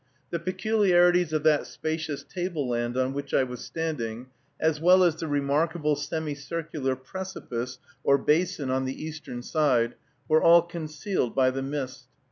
The 0.31 0.39
peculiarities 0.39 1.31
of 1.31 1.43
that 1.43 1.67
spacious 1.67 2.23
table 2.23 2.67
land 2.67 2.97
on 2.97 3.13
which 3.13 3.35
I 3.35 3.43
was 3.43 3.63
standing, 3.63 4.31
as 4.59 4.79
well 4.81 5.03
as 5.03 5.17
the 5.17 5.27
remarkable 5.27 5.95
semicircular 5.95 6.95
precipice 6.95 7.77
or 8.03 8.17
basin 8.17 8.71
on 8.71 8.85
the 8.85 8.99
eastern 9.05 9.43
side, 9.43 9.93
were 10.27 10.41
all 10.41 10.63
concealed 10.63 11.35
by 11.35 11.51
the 11.51 11.61
mist. 11.61 12.07